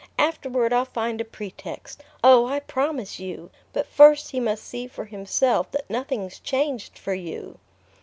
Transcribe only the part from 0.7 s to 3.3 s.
I'll find a pretext oh, I promise